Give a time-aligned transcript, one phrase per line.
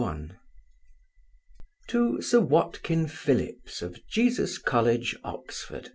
[1.89, 5.83] To Sir WATKIN PHILLIPS, of Jesus college, Oxon.